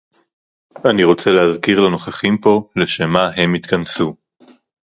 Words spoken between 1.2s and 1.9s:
להזכיר